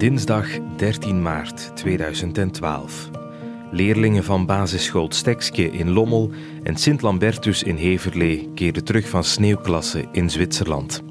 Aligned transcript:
Dinsdag 0.00 0.46
13 0.76 1.22
maart 1.22 1.70
2012. 1.74 3.10
Leerlingen 3.70 4.24
van 4.24 4.46
basisschool 4.46 5.06
Stekske 5.10 5.70
in 5.70 5.90
Lommel 5.90 6.30
en 6.62 6.76
Sint-Lambertus 6.76 7.62
in 7.62 7.76
Heverlee 7.76 8.48
keerden 8.54 8.84
terug 8.84 9.08
van 9.08 9.24
sneeuwklasse 9.24 10.04
in 10.12 10.30
Zwitserland. 10.30 11.02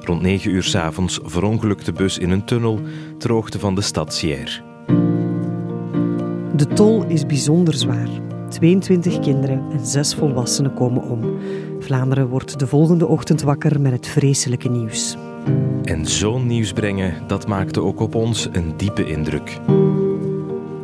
Rond 0.00 0.22
9 0.22 0.50
uur 0.50 0.62
s 0.62 0.74
avonds 0.74 1.20
verongelukte 1.22 1.92
bus 1.92 2.18
in 2.18 2.30
een 2.30 2.44
tunnel 2.44 2.80
ter 3.18 3.32
hoogte 3.32 3.58
van 3.58 3.74
de 3.74 3.82
stad 3.82 4.14
Sierre. 4.14 4.62
De 6.56 6.66
tol 6.74 7.04
is 7.04 7.26
bijzonder 7.26 7.74
zwaar. 7.74 8.08
22 8.48 9.20
kinderen 9.20 9.70
en 9.70 9.86
6 9.86 10.14
volwassenen 10.14 10.74
komen 10.74 11.02
om. 11.02 11.38
Vlaanderen 11.78 12.28
wordt 12.28 12.58
de 12.58 12.66
volgende 12.66 13.06
ochtend 13.06 13.42
wakker 13.42 13.80
met 13.80 13.92
het 13.92 14.06
vreselijke 14.06 14.68
nieuws. 14.68 15.16
En 15.82 16.06
zo'n 16.06 16.46
nieuws 16.46 16.72
brengen, 16.72 17.14
dat 17.26 17.46
maakte 17.46 17.82
ook 17.82 18.00
op 18.00 18.14
ons 18.14 18.48
een 18.52 18.76
diepe 18.76 19.06
indruk. 19.06 19.58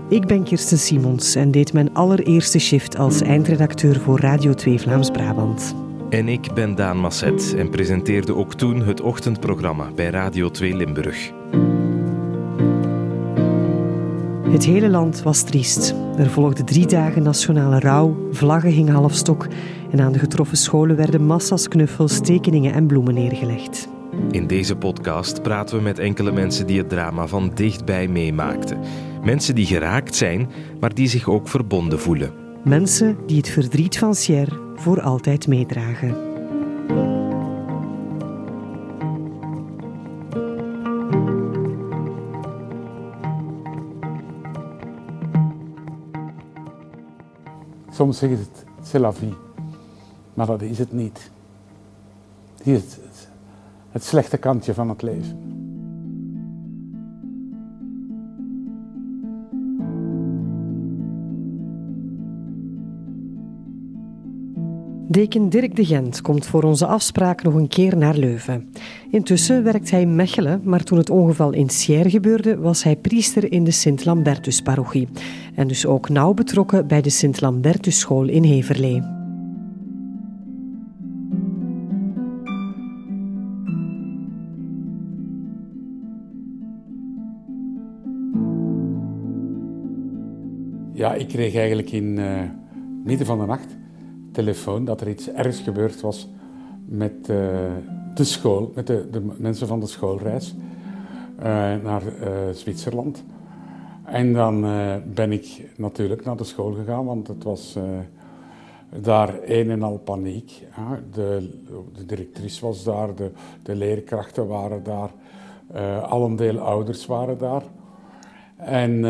Ik 0.09 0.27
ben 0.27 0.43
Kirsten 0.43 0.79
Simons 0.79 1.35
en 1.35 1.51
deed 1.51 1.73
mijn 1.73 1.95
allereerste 1.95 2.59
shift 2.59 2.97
als 2.97 3.21
eindredacteur 3.21 4.01
voor 4.01 4.21
Radio 4.21 4.55
2 4.55 4.80
Vlaams-Brabant. 4.80 5.75
En 6.11 6.29
ik 6.29 6.53
ben 6.55 6.75
Daan 6.75 6.99
Masset 6.99 7.55
en 7.57 7.71
presenteerde 7.71 8.35
ook 8.35 8.55
toen 8.55 8.83
het 8.83 9.01
ochtendprogramma 9.01 9.91
bij 9.95 10.11
Radio 10.11 10.51
2 10.51 10.77
Limburg. 10.77 11.33
Het 14.49 14.65
hele 14.65 14.88
land 14.88 15.23
was 15.23 15.43
triest. 15.43 15.95
Er 16.19 16.30
volgden 16.30 16.65
drie 16.65 16.87
dagen 16.87 17.23
nationale 17.23 17.79
rouw, 17.79 18.16
vlaggen 18.30 18.71
hingen 18.71 18.95
halfstok 18.95 19.47
en 19.91 20.01
aan 20.01 20.13
de 20.13 20.19
getroffen 20.19 20.57
scholen 20.57 20.97
werden 20.97 21.27
massa's 21.27 21.69
knuffels, 21.69 22.21
tekeningen 22.21 22.73
en 22.73 22.87
bloemen 22.87 23.15
neergelegd. 23.15 23.88
In 24.30 24.47
deze 24.47 24.77
podcast 24.77 25.43
praten 25.43 25.77
we 25.77 25.83
met 25.83 25.98
enkele 25.98 26.33
mensen 26.33 26.66
die 26.66 26.79
het 26.79 26.88
drama 26.88 27.27
van 27.27 27.51
dichtbij 27.54 28.09
meemaakten. 28.09 28.79
Mensen 29.24 29.54
die 29.54 29.66
geraakt 29.66 30.15
zijn, 30.15 30.51
maar 30.80 30.95
die 30.95 31.09
zich 31.09 31.29
ook 31.29 31.49
verbonden 31.49 32.01
voelen. 32.01 32.32
Mensen 32.65 33.16
die 33.26 33.37
het 33.37 33.49
verdriet 33.49 33.99
van 33.99 34.15
Sierre 34.15 34.60
voor 34.74 35.01
altijd 35.01 35.46
meedragen. 35.46 36.16
Soms 47.91 48.19
zeggen 48.19 48.38
ze 48.38 48.45
het, 48.45 48.87
c'est 48.87 49.01
la 49.01 49.13
vie. 49.13 49.35
Maar 50.35 50.46
dat 50.46 50.63
is 50.63 50.79
het 50.79 50.93
niet. 50.93 51.30
Hier 52.63 52.74
is 52.74 52.98
het, 53.97 54.05
slechte 54.05 54.37
kantje 54.37 54.75
van 54.75 54.89
het 54.89 55.02
leven. 55.02 55.47
Deken 65.09 65.49
Dirk 65.49 65.77
de 65.77 65.84
Gent 65.84 66.21
komt 66.21 66.47
voor 66.47 66.62
onze 66.62 66.87
afspraak 66.87 67.43
nog 67.43 67.55
een 67.55 67.69
keer 67.69 67.97
naar 67.97 68.16
Leuven. 68.16 68.69
Intussen 69.11 69.62
werkt 69.65 69.91
hij 69.91 70.00
in 70.00 70.15
Mechelen, 70.15 70.60
maar 70.65 70.83
toen 70.83 70.99
het 70.99 71.10
ongeval 71.10 71.53
in 71.53 71.71
Sierre 71.71 72.10
gebeurde, 72.10 72.59
was 72.59 72.83
hij 72.83 72.97
priester 72.97 73.53
in 73.53 73.65
de 73.65 73.71
Sint-Lambertus-parochie. 73.71 75.09
En 75.55 75.69
dus 75.69 75.87
ook 75.87 76.09
nauw 76.09 76.34
betrokken 76.34 76.87
bij 76.87 77.00
de 77.00 77.10
Sint-Lambertus-school 77.10 78.28
in 78.28 78.43
Heverlee. 78.43 79.16
Ja, 90.96 91.14
ik 91.14 91.28
kreeg 91.28 91.54
eigenlijk 91.54 91.90
in 91.90 92.04
uh, 92.04 92.42
midden 93.04 93.26
van 93.26 93.38
de 93.38 93.46
nacht 93.46 93.76
telefoon 94.32 94.84
dat 94.84 95.00
er 95.00 95.08
iets 95.08 95.30
ergs 95.30 95.60
gebeurd 95.60 96.00
was 96.00 96.28
met 96.84 97.12
uh, 97.12 97.26
de 98.14 98.24
school, 98.24 98.72
met 98.74 98.86
de, 98.86 99.08
de, 99.10 99.34
mensen 99.36 99.66
van 99.66 99.80
de 99.80 99.86
schoolreis 99.86 100.54
uh, 101.38 101.44
naar 101.82 102.02
Zwitserland. 102.52 103.24
En 104.04 104.32
dan 104.32 104.60
ben 105.14 105.32
ik 105.32 105.70
natuurlijk 105.76 106.24
naar 106.24 106.36
de 106.36 106.44
school 106.44 106.72
gegaan, 106.72 107.04
want 107.04 107.28
het 107.28 107.44
was 107.44 107.78
daar 109.00 109.34
een 109.44 109.70
en 109.70 109.82
al 109.82 109.98
paniek. 109.98 110.66
De, 111.12 111.50
de, 111.94 112.06
directrice 112.06 112.66
was 112.66 112.84
daar, 112.84 113.14
de, 113.14 113.30
de 113.62 113.74
leerkrachten 113.74 114.46
waren 114.46 114.82
daar, 114.82 115.10
al 116.02 116.24
een 116.24 116.36
deel 116.36 116.58
ouders 116.58 117.06
waren 117.06 117.38
daar. 117.38 117.62
En 118.56 119.04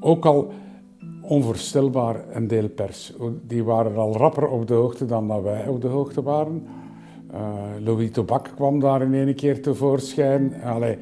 ook 0.00 0.26
al 0.26 0.52
onvoorstelbaar 1.20 2.24
een 2.30 2.46
deel 2.46 2.68
pers. 2.68 3.12
Die 3.46 3.64
waren 3.64 3.96
al 3.96 4.16
rapper 4.16 4.48
op 4.48 4.66
de 4.66 4.74
hoogte 4.74 5.04
dan 5.04 5.28
dat 5.28 5.42
wij 5.42 5.68
op 5.68 5.80
de 5.80 5.88
hoogte 5.88 6.22
waren. 6.22 6.66
Uh, 7.32 7.84
Louis 7.84 8.10
Tobak 8.10 8.52
kwam 8.54 8.80
daar 8.80 9.02
in 9.02 9.14
één 9.14 9.34
keer 9.34 9.62
tevoorschijn. 9.62 10.62
Allee, 10.62 10.98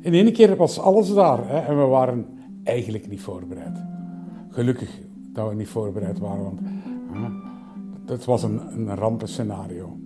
in 0.00 0.14
één 0.14 0.32
keer 0.32 0.56
was 0.56 0.78
alles 0.80 1.14
daar 1.14 1.48
hè, 1.48 1.58
en 1.58 1.78
we 1.78 1.84
waren 1.84 2.26
eigenlijk 2.64 3.08
niet 3.08 3.20
voorbereid. 3.20 3.78
Gelukkig 4.48 5.00
dat 5.32 5.48
we 5.48 5.54
niet 5.54 5.68
voorbereid 5.68 6.18
waren, 6.18 6.42
want 6.42 6.60
uh, 7.12 7.26
het 8.06 8.24
was 8.24 8.42
een, 8.42 8.60
een 8.74 8.94
rampenscenario. 8.94 9.96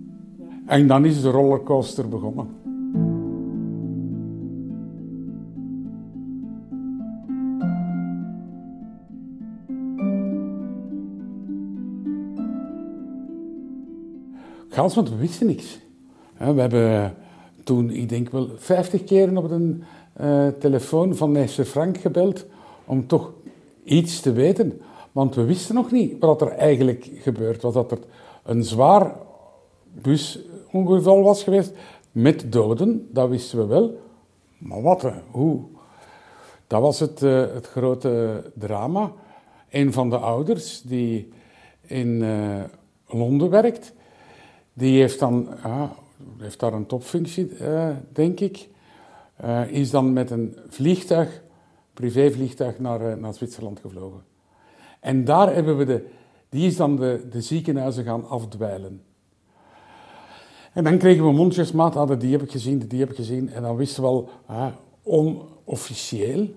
En 0.65 0.87
dan 0.87 1.05
is 1.05 1.21
de 1.21 1.29
rollercoaster 1.29 2.09
begonnen. 2.09 2.47
Want 14.77 15.09
we 15.09 15.15
wisten 15.15 15.47
niks. 15.47 15.79
We 16.37 16.61
hebben 16.61 17.15
toen, 17.63 17.89
ik 17.89 18.09
denk 18.09 18.29
wel, 18.29 18.49
50 18.55 19.03
keren 19.03 19.37
op 19.37 19.49
de 19.49 19.77
uh, 20.21 20.47
telefoon 20.59 21.15
van 21.15 21.31
meester 21.31 21.65
Frank 21.65 21.97
gebeld 21.97 22.45
om 22.85 23.07
toch 23.07 23.33
iets 23.83 24.19
te 24.19 24.31
weten. 24.31 24.81
Want 25.11 25.35
we 25.35 25.43
wisten 25.43 25.75
nog 25.75 25.91
niet 25.91 26.19
wat 26.19 26.41
er 26.41 26.47
eigenlijk 26.47 27.09
gebeurd 27.13 27.61
was. 27.61 27.73
Dat 27.73 27.91
er 27.91 27.99
een 28.43 28.63
zwaar 28.63 29.15
busongeval 30.01 31.21
was 31.21 31.43
geweest 31.43 31.71
met 32.11 32.51
doden, 32.51 33.07
dat 33.11 33.29
wisten 33.29 33.57
we 33.57 33.65
wel. 33.65 33.99
Maar 34.57 34.81
wat, 34.81 35.11
hoe? 35.31 35.61
Dat 36.67 36.81
was 36.81 36.99
het, 36.99 37.21
uh, 37.21 37.53
het 37.53 37.67
grote 37.67 38.43
drama. 38.53 39.11
Een 39.69 39.93
van 39.93 40.09
de 40.09 40.17
ouders 40.17 40.81
die 40.81 41.31
in 41.81 42.07
uh, 42.07 42.63
Londen 43.07 43.49
werkt, 43.49 43.93
die 44.77 44.99
heeft 44.99 45.19
dan 45.19 45.47
heeft 46.37 46.59
daar 46.59 46.73
een 46.73 46.85
topfunctie, 46.85 47.57
uh, 47.61 47.89
denk 48.11 48.39
ik. 48.39 48.69
Uh, 49.43 49.71
is 49.71 49.89
dan 49.89 50.13
met 50.13 50.31
een 50.31 50.57
vliegtuig, 50.67 51.41
privévliegtuig, 51.93 52.79
naar, 52.79 53.01
uh, 53.01 53.13
naar 53.13 53.33
Zwitserland 53.33 53.79
gevlogen. 53.79 54.21
En 54.99 55.25
daar 55.25 55.53
hebben 55.53 55.77
we 55.77 55.85
de, 55.85 56.05
die 56.49 56.67
is 56.67 56.75
dan 56.75 56.95
de, 56.95 57.27
de 57.29 57.41
ziekenhuizen 57.41 58.03
gaan 58.03 58.29
afdwijlen. 58.29 59.01
En 60.73 60.83
dan 60.83 60.97
kregen 60.97 61.25
we 61.25 61.31
mondjesmaat, 61.31 61.95
ah, 61.95 62.19
die 62.19 62.31
heb 62.31 62.41
ik 62.41 62.51
gezien, 62.51 62.79
die 62.87 62.99
heb 62.99 63.09
ik 63.09 63.15
gezien. 63.15 63.49
En 63.49 63.61
dan 63.61 63.75
wisten 63.75 64.03
we 64.03 64.09
al, 64.09 64.29
onofficieel, 65.03 66.47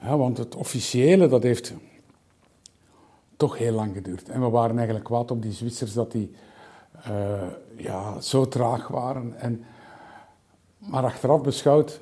want 0.00 0.38
het 0.38 0.54
officiële, 0.54 1.26
dat 1.26 1.42
heeft 1.42 1.74
toch 3.36 3.58
heel 3.58 3.72
lang 3.72 3.94
geduurd. 3.94 4.28
En 4.28 4.40
we 4.40 4.48
waren 4.48 4.76
eigenlijk 4.76 5.06
kwaad 5.06 5.30
op 5.30 5.42
die 5.42 5.52
Zwitsers 5.52 5.92
dat 5.92 6.12
die 6.12 6.30
uh, 7.08 7.42
ja, 7.76 8.20
zo 8.20 8.48
traag 8.48 8.88
waren. 8.88 9.40
En, 9.40 9.64
maar 10.78 11.04
achteraf 11.04 11.42
beschouwd 11.42 12.00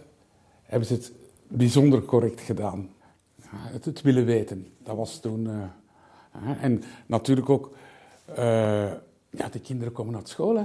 hebben 0.63 0.89
ze 0.89 0.95
het 0.95 1.13
bijzonder 1.49 2.05
correct 2.05 2.41
gedaan. 2.41 2.91
Ja, 3.37 3.49
het, 3.51 3.85
het, 3.85 4.03
willen 4.03 4.25
weten, 4.25 4.67
dat 4.79 4.97
was 4.97 5.19
toen. 5.19 5.45
Uh, 5.45 5.63
en 6.61 6.83
natuurlijk 7.07 7.49
ook, 7.49 7.71
uh, 8.29 8.37
ja, 9.31 9.49
de 9.51 9.61
kinderen 9.61 9.93
komen 9.93 10.13
naar 10.13 10.23
school. 10.25 10.57
Hè. 10.57 10.65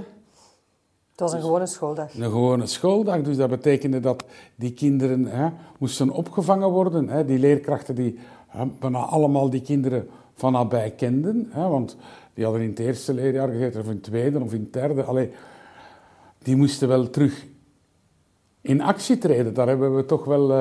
Het 1.10 1.20
was 1.20 1.32
een 1.32 1.40
gewone 1.40 1.66
schooldag. 1.66 2.14
Een 2.14 2.22
gewone 2.22 2.66
schooldag, 2.66 3.22
dus 3.22 3.36
dat 3.36 3.50
betekende 3.50 4.00
dat 4.00 4.24
die 4.54 4.72
kinderen 4.72 5.24
hè, 5.24 5.48
moesten 5.78 6.10
opgevangen 6.10 6.68
worden. 6.68 7.08
Hè. 7.08 7.24
Die 7.24 7.38
leerkrachten 7.38 7.94
die 7.94 8.18
hè, 8.46 8.66
bijna 8.66 8.98
allemaal 8.98 9.50
die 9.50 9.62
kinderen 9.62 10.08
van 10.38 10.52
nabij 10.52 10.90
kenden. 10.90 11.48
Hè, 11.50 11.68
want 11.68 11.96
die 12.34 12.44
hadden 12.44 12.62
in 12.62 12.68
het 12.68 12.78
eerste 12.78 13.14
leerjaar 13.14 13.48
gezeten, 13.48 13.80
of 13.80 13.86
in 13.86 13.92
het 13.92 14.02
tweede, 14.02 14.40
of 14.40 14.52
in 14.52 14.60
het 14.60 14.72
derde. 14.72 15.02
Allee, 15.02 15.30
die 16.38 16.56
moesten 16.56 16.88
wel 16.88 17.10
terug 17.10 17.46
in 18.60 18.80
actie 18.80 19.18
treden. 19.18 19.54
Daar 19.54 19.68
hebben 19.68 19.96
we 19.96 20.04
toch 20.04 20.24
wel... 20.24 20.50
Uh, 20.50 20.56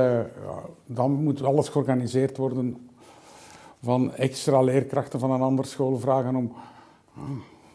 ja, 0.45 0.61
dan 0.85 1.11
moet 1.11 1.43
alles 1.43 1.69
georganiseerd 1.69 2.37
worden 2.37 2.89
van 3.83 4.13
extra 4.15 4.61
leerkrachten 4.61 5.19
van 5.19 5.31
een 5.31 5.41
andere 5.41 5.67
school 5.67 5.97
vragen 5.97 6.35
om... 6.35 6.53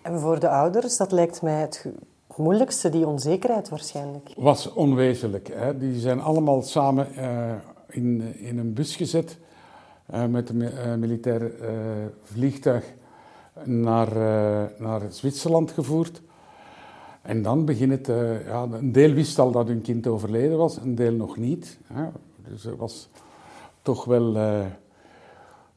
En 0.02 0.20
voor 0.20 0.40
de 0.40 0.48
ouders, 0.48 0.96
dat 0.96 1.12
lijkt 1.12 1.42
mij 1.42 1.60
het 1.60 1.86
moeilijkste, 2.36 2.88
die 2.88 3.06
onzekerheid 3.06 3.68
waarschijnlijk. 3.68 4.32
Was 4.36 4.72
onwezenlijk. 4.72 5.48
Hè. 5.52 5.78
Die 5.78 6.00
zijn 6.00 6.20
allemaal 6.20 6.62
samen 6.62 7.06
in, 7.88 8.34
in 8.38 8.58
een 8.58 8.72
bus 8.72 8.96
gezet 8.96 9.38
met 10.28 10.48
een 10.48 10.98
militair 10.98 11.52
vliegtuig 12.22 12.92
naar, 13.64 14.14
naar 14.78 15.00
Zwitserland 15.08 15.70
gevoerd. 15.70 16.22
En 17.22 17.42
dan 17.42 17.64
begint 17.64 17.92
het, 17.92 18.06
ja, 18.46 18.62
een 18.62 18.92
deel 18.92 19.12
wist 19.12 19.38
al 19.38 19.50
dat 19.50 19.66
hun 19.66 19.82
kind 19.82 20.06
overleden 20.06 20.58
was, 20.58 20.76
een 20.76 20.94
deel 20.94 21.12
nog 21.12 21.36
niet. 21.36 21.78
Hè. 21.86 22.04
Dus 22.48 22.64
er 22.64 22.76
was 22.76 23.08
toch 23.82 24.04
wel, 24.04 24.36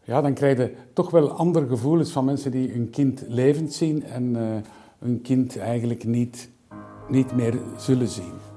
ja, 0.04 0.22
dan 0.22 0.34
krijg 0.34 0.58
je 0.58 0.76
toch 0.94 1.12
wel 1.12 1.32
andere 1.32 1.68
gevoelens 1.68 2.12
van 2.12 2.26
mensen 2.26 2.52
die 2.52 2.72
hun 2.72 2.90
kind 2.90 3.24
levend 3.28 3.74
zien 3.74 4.04
en 4.04 4.36
hun 5.00 5.22
kind 5.22 5.58
eigenlijk 5.58 6.04
niet, 6.04 6.50
niet 7.10 7.36
meer 7.36 7.60
zullen 7.78 8.08
zien. 8.08 8.55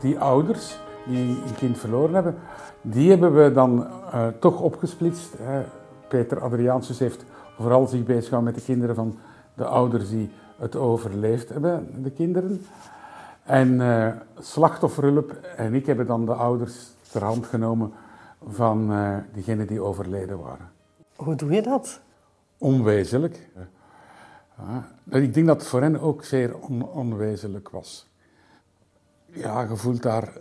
Die 0.00 0.18
ouders 0.18 0.78
die 1.06 1.18
een 1.18 1.54
kind 1.56 1.78
verloren 1.78 2.14
hebben, 2.14 2.34
die 2.80 3.10
hebben 3.10 3.44
we 3.44 3.52
dan 3.52 3.86
uh, 4.14 4.26
toch 4.38 4.60
opgesplitst. 4.60 5.34
Hè. 5.38 5.62
Peter 6.08 6.40
Adriaansus 6.40 6.98
heeft 6.98 7.24
vooral 7.56 7.86
zich 7.86 8.04
bezig 8.04 8.24
gehouden 8.24 8.52
met 8.52 8.60
de 8.60 8.72
kinderen 8.72 8.94
van 8.94 9.18
de 9.54 9.64
ouders 9.64 10.08
die 10.08 10.30
het 10.56 10.76
overleefd 10.76 11.48
hebben, 11.48 12.02
de 12.02 12.10
kinderen. 12.10 12.64
En 13.42 13.68
uh, 13.80 14.08
slachtofferhulp 14.38 15.30
en 15.56 15.74
ik 15.74 15.86
hebben 15.86 16.06
dan 16.06 16.24
de 16.24 16.32
ouders 16.32 16.88
ter 17.10 17.24
hand 17.24 17.46
genomen 17.46 17.92
van 18.48 18.92
uh, 18.92 19.16
diegenen 19.32 19.66
die 19.66 19.80
overleden 19.80 20.38
waren. 20.38 20.70
Hoe 21.16 21.34
doe 21.34 21.52
je 21.52 21.62
dat? 21.62 22.00
Onwezenlijk. 22.58 23.50
Uh, 25.10 25.22
ik 25.22 25.34
denk 25.34 25.46
dat 25.46 25.60
het 25.60 25.68
voor 25.68 25.80
hen 25.80 26.00
ook 26.00 26.24
zeer 26.24 26.58
on 26.58 26.82
onwezenlijk 26.82 27.68
was. 27.68 28.09
Ja, 29.32 29.60
je 29.60 29.76
voelt 29.76 30.02
daar 30.02 30.32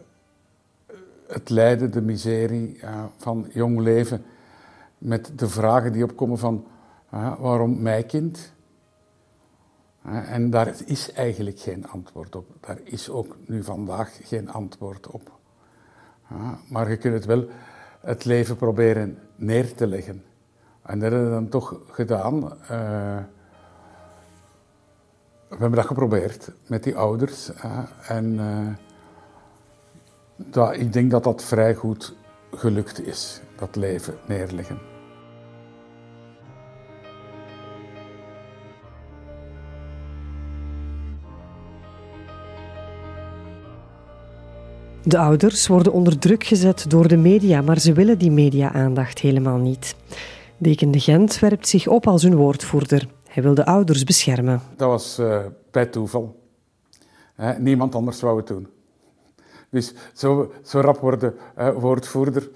het 1.28 1.50
lijden, 1.50 1.92
de 1.92 2.02
miserie 2.02 2.80
van 3.18 3.48
jong 3.54 3.80
leven 3.80 4.24
met 4.98 5.32
de 5.36 5.50
vragen 5.50 5.92
die 5.92 6.04
opkomen 6.04 6.38
van 6.38 6.66
waarom 7.40 7.82
mij 7.82 8.04
kind? 8.04 8.54
en 10.04 10.50
daar 10.50 10.74
is 10.86 11.12
eigenlijk 11.12 11.60
geen 11.60 11.88
antwoord 11.88 12.36
op. 12.36 12.46
Daar 12.60 12.80
is 12.84 13.10
ook 13.10 13.38
nu 13.46 13.64
vandaag 13.64 14.20
geen 14.24 14.50
antwoord 14.50 15.08
op. 15.08 15.32
maar 16.70 16.90
je 16.90 16.98
kunt 16.98 17.14
het 17.14 17.26
wel 17.26 17.48
het 18.02 18.26
leven 18.26 18.56
proberen 18.56 19.18
neer 19.36 19.76
te 19.76 19.88
leggen. 19.88 20.24
En 20.82 21.00
dat 21.00 21.12
hebben 21.12 21.30
we 21.30 21.34
dan 21.34 21.50
toch 21.50 21.82
gedaan. 21.88 22.54
We 25.50 25.56
hebben 25.58 25.76
dat 25.76 25.86
geprobeerd 25.86 26.52
met 26.68 26.84
die 26.84 26.96
ouders. 26.96 27.50
en 28.08 28.40
dat, 30.36 30.76
ik 30.76 30.94
denk 30.94 31.12
dat 31.12 31.24
dat 31.24 31.44
vrij 31.44 31.76
goed 31.76 32.16
gelukt 32.52 33.08
is, 33.08 33.42
dat 33.56 33.76
leven 33.76 34.14
neerleggen. 34.26 34.78
De 45.04 45.18
ouders 45.18 45.68
worden 45.68 45.94
onder 45.94 46.20
druk 46.20 46.44
gezet 46.44 46.86
door 46.90 47.08
de 47.08 47.18
media, 47.18 47.62
maar 47.62 47.80
ze 47.80 47.94
willen 47.94 48.18
die 48.18 48.32
media-aandacht 48.32 49.20
helemaal 49.20 49.58
niet. 49.58 49.96
Deken 50.58 50.92
de 50.92 51.00
Gent 51.00 51.40
werpt 51.40 51.68
zich 51.68 51.88
op 51.88 52.08
als 52.08 52.24
hun 52.24 52.36
woordvoerder. 52.36 53.08
Hij 53.30 53.44
wil 53.44 53.54
de 53.54 53.66
ouders 53.66 54.04
beschermen. 54.04 54.62
Dat 54.76 54.88
was 54.88 55.20
uh, 55.20 55.40
bij 55.72 55.86
toeval. 55.86 56.40
niemand 57.58 57.96
anders 57.96 58.22
wou 58.22 58.38
het 58.38 58.48
doen. 58.48 58.68
Dus 59.70 59.94
zo, 60.14 60.52
zo 60.64 60.80
rap 60.80 60.98
worden 60.98 61.36
uh, 61.58 61.70
woordvoerder. 61.70 62.50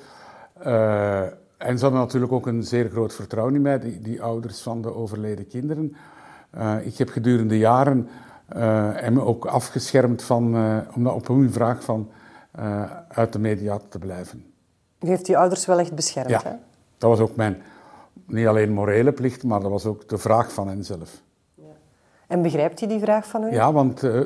Uh, 0.65 1.21
en 1.57 1.77
ze 1.77 1.83
hadden 1.83 2.01
natuurlijk 2.01 2.31
ook 2.31 2.47
een 2.47 2.63
zeer 2.63 2.89
groot 2.89 3.13
vertrouwen 3.13 3.55
in 3.55 3.61
mij, 3.61 3.79
die, 3.79 4.01
die 4.01 4.21
ouders 4.21 4.61
van 4.61 4.81
de 4.81 4.93
overleden 4.93 5.47
kinderen. 5.47 5.95
ik 6.83 6.97
heb 6.97 7.09
gedurende 7.09 7.57
jaren 7.57 8.09
hem 8.95 9.19
ook 9.19 9.45
afgeschermd 9.45 10.23
van, 10.23 10.43
omdat 10.95 11.13
op 11.13 11.27
hun 11.27 11.51
vraag 11.51 11.83
van 11.83 12.09
uh, 12.59 12.83
uit 13.07 13.33
de 13.33 13.39
media 13.39 13.79
te 13.89 13.99
blijven. 13.99 14.45
U 14.99 15.07
heeft 15.07 15.25
die 15.25 15.37
ouders 15.37 15.65
wel 15.65 15.79
echt 15.79 15.95
beschermd, 15.95 16.29
ja, 16.29 16.41
hè? 16.43 16.51
dat 16.97 17.09
was 17.09 17.19
ook 17.19 17.35
mijn, 17.35 17.61
niet 18.25 18.47
alleen 18.47 18.71
morele 18.71 19.11
plicht, 19.11 19.43
maar 19.43 19.59
dat 19.59 19.71
was 19.71 19.85
ook 19.85 20.09
de 20.09 20.17
vraag 20.17 20.53
van 20.53 20.67
hen 20.67 20.83
zelf. 20.83 21.21
Ja. 21.55 21.63
En 22.27 22.41
begrijpt 22.41 22.79
hij 22.79 22.89
die 22.89 22.99
vraag 22.99 23.27
van 23.27 23.43
u? 23.43 23.51
Ja, 23.51 23.73
want 23.73 24.03
uh, 24.03 24.21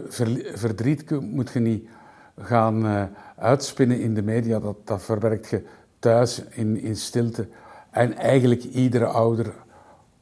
verdriet 0.54 1.22
moet 1.22 1.52
je 1.52 1.60
niet 1.60 1.90
gaan 2.38 2.86
uh, 2.86 3.04
uitspinnen 3.36 4.00
in 4.02 4.14
de 4.14 4.22
media. 4.22 4.60
Dat, 4.60 4.88
dat 4.88 5.02
verwerkt 5.02 5.50
je 5.50 5.64
thuis 6.00 6.44
in, 6.50 6.80
in 6.80 6.96
stilte. 6.96 7.48
En 7.90 8.14
eigenlijk 8.18 8.64
iedere 8.64 9.06
ouder 9.06 9.54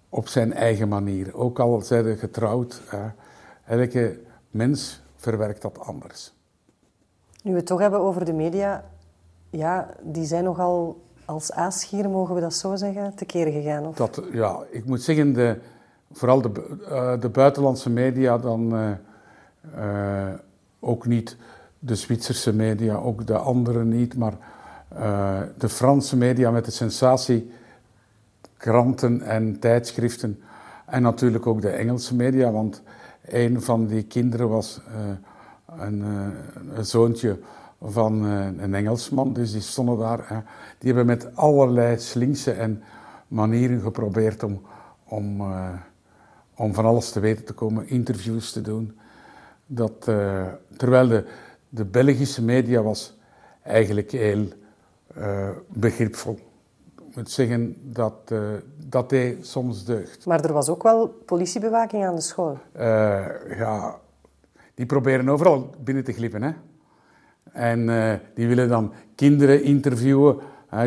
op 0.09 0.27
zijn 0.27 0.53
eigen 0.53 0.87
manier. 0.87 1.35
Ook 1.35 1.59
al 1.59 1.81
zijn 1.81 2.17
getrouwd, 2.17 2.81
elke 3.65 4.19
mens 4.51 5.01
verwerkt 5.15 5.61
dat 5.61 5.79
anders. 5.79 6.33
Nu 7.43 7.51
we 7.51 7.57
het 7.57 7.65
toch 7.65 7.79
hebben 7.79 7.99
over 7.99 8.25
de 8.25 8.33
media, 8.33 8.85
ja, 9.49 9.89
die 10.01 10.25
zijn 10.25 10.43
nogal 10.43 11.01
als 11.25 11.51
aasgier, 11.51 12.09
mogen 12.09 12.35
we 12.35 12.41
dat 12.41 12.53
zo 12.53 12.75
zeggen, 12.75 13.15
tekeer 13.15 13.51
gegaan? 13.51 13.85
Of? 13.85 13.95
Dat, 13.95 14.21
ja, 14.31 14.59
ik 14.69 14.85
moet 14.85 15.01
zeggen, 15.01 15.33
de, 15.33 15.59
vooral 16.11 16.41
de, 16.41 16.77
uh, 16.89 17.19
de 17.19 17.29
buitenlandse 17.29 17.89
media 17.89 18.37
dan 18.37 18.73
uh, 18.73 18.89
uh, 19.77 20.33
ook 20.79 21.05
niet, 21.05 21.37
de 21.79 21.95
Zwitserse 21.95 22.53
media, 22.53 22.95
ook 22.95 23.27
de 23.27 23.37
andere 23.37 23.83
niet, 23.83 24.17
maar 24.17 24.33
de 25.57 25.69
Franse 25.69 26.17
media 26.17 26.51
met 26.51 26.65
de 26.65 26.71
sensatie, 26.71 27.51
kranten 28.57 29.21
en 29.21 29.59
tijdschriften 29.59 30.41
en 30.85 31.01
natuurlijk 31.01 31.47
ook 31.47 31.61
de 31.61 31.69
Engelse 31.69 32.15
media, 32.15 32.51
want 32.51 32.81
een 33.25 33.61
van 33.61 33.85
die 33.85 34.03
kinderen 34.03 34.49
was 34.49 34.81
een, 35.79 36.01
eh, 36.01 36.77
een 36.77 36.85
zoontje 36.85 37.39
van 37.85 38.25
eh, 38.25 38.63
een 38.63 38.73
Engelsman, 38.73 39.33
dus 39.33 39.51
die 39.51 39.61
stonden 39.61 39.97
daar. 39.97 40.43
Die 40.77 40.93
hebben 40.93 41.05
met 41.05 41.35
allerlei 41.35 41.99
slinkse 41.99 42.51
en 42.51 42.83
manieren 43.27 43.81
geprobeerd 43.81 44.43
om, 44.43 44.61
om, 45.03 45.41
uh, 45.41 45.69
om 46.55 46.73
van 46.73 46.85
alles 46.85 47.11
te 47.11 47.19
weten 47.19 47.45
te 47.45 47.53
komen, 47.53 47.87
interviews 47.87 48.51
te 48.51 48.61
doen. 48.61 48.97
Dat, 49.65 50.05
uh, 50.09 50.47
terwijl 50.77 51.07
de, 51.07 51.25
de 51.69 51.85
Belgische 51.85 52.43
media 52.43 52.81
was 52.81 53.17
eigenlijk 53.61 54.11
heel 54.11 54.47
uh, 55.17 55.49
begripvol. 55.67 56.39
Ik 57.09 57.15
moet 57.15 57.31
zeggen 57.31 57.75
dat 57.93 58.33
dat 58.87 59.09
deed 59.09 59.47
soms 59.47 59.85
deugd. 59.85 60.25
Maar 60.25 60.43
er 60.43 60.53
was 60.53 60.69
ook 60.69 60.83
wel 60.83 61.07
politiebewaking 61.07 62.05
aan 62.05 62.15
de 62.15 62.21
school? 62.21 62.57
ja, 63.57 63.99
die 64.73 64.85
proberen 64.85 65.29
overal 65.29 65.69
binnen 65.83 66.03
te 66.03 66.13
glippen. 66.13 66.43
Hè? 66.43 66.51
En 67.55 67.79
uh, 67.79 68.13
die 68.33 68.47
willen 68.47 68.69
dan 68.69 68.93
kinderen 69.15 69.63
interviewen 69.63 70.37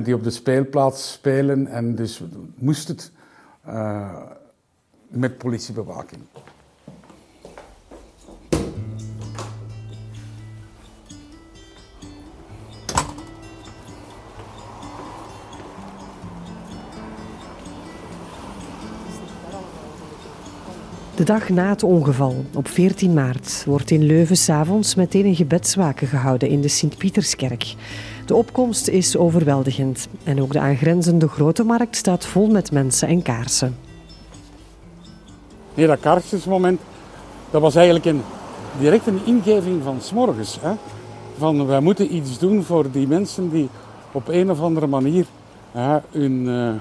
die 0.02 0.14
op 0.14 0.24
de 0.24 0.30
speelplaats 0.30 1.12
spelen. 1.12 1.66
En 1.66 1.94
dus 1.94 2.22
moest 2.54 2.88
het 2.88 3.12
uh, 3.68 4.22
met 5.08 5.38
politiebewaking. 5.38 6.22
De 21.18 21.24
dag 21.24 21.48
na 21.48 21.68
het 21.68 21.82
ongeval, 21.82 22.44
op 22.54 22.68
14 22.68 23.12
maart, 23.12 23.64
wordt 23.66 23.90
in 23.90 24.02
Leuven 24.02 24.36
s'avonds 24.36 24.94
meteen 24.94 25.24
een 25.24 25.34
gebedswaken 25.34 26.06
gehouden 26.06 26.48
in 26.48 26.60
de 26.60 26.68
Sint-Pieterskerk. 26.68 27.74
De 28.26 28.34
opkomst 28.34 28.88
is 28.88 29.16
overweldigend 29.16 30.08
en 30.24 30.42
ook 30.42 30.52
de 30.52 30.58
aangrenzende 30.58 31.28
grote 31.28 31.64
markt 31.64 31.96
staat 31.96 32.26
vol 32.26 32.46
met 32.46 32.72
mensen 32.72 33.08
en 33.08 33.22
kaarsen. 33.22 33.76
Nee, 35.74 35.86
dat 35.86 36.00
kaarsjesmoment, 36.00 36.80
dat 37.50 37.60
was 37.60 37.74
eigenlijk 37.74 38.04
een, 38.04 38.22
direct 38.78 39.06
een 39.06 39.20
ingeving 39.24 39.82
van 39.82 40.00
s'morgens. 40.00 40.58
Hè? 40.60 40.72
Van 41.38 41.66
wij 41.66 41.80
moeten 41.80 42.14
iets 42.14 42.38
doen 42.38 42.62
voor 42.62 42.90
die 42.90 43.06
mensen 43.06 43.50
die 43.50 43.68
op 44.12 44.28
een 44.28 44.50
of 44.50 44.60
andere 44.60 44.86
manier 44.86 45.26
hè, 45.72 45.98
hun 46.10 46.44
uh, 46.46 46.74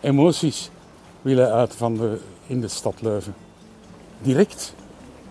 emoties 0.00 0.70
willen 1.22 1.52
uit 1.52 1.74
van 1.74 1.96
de, 1.96 2.18
in 2.46 2.60
de 2.60 2.68
stad 2.68 2.94
Leuven 3.00 3.34
direct 4.22 4.74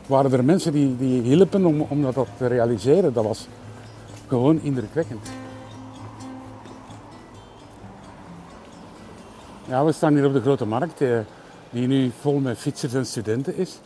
waren 0.05 0.31
er 0.31 0.43
mensen 0.43 0.71
die, 0.71 0.97
die 0.97 1.21
hielpen 1.21 1.65
om, 1.65 1.81
om 1.81 2.01
dat 2.01 2.27
te 2.37 2.47
realiseren. 2.47 3.13
Dat 3.13 3.23
was, 3.23 3.47
gewoon 4.27 4.59
indrukwekkend. 4.61 5.29
Ja, 9.67 9.85
we 9.85 9.91
staan 9.91 10.13
hier 10.13 10.25
op 10.25 10.33
de 10.33 10.41
Grote 10.41 10.65
Markt, 10.65 11.01
eh, 11.01 11.19
die 11.69 11.87
nu 11.87 12.11
vol 12.19 12.39
met 12.39 12.57
fietsers 12.57 12.93
en 12.93 13.05
studenten 13.05 13.57
is. 13.57 13.79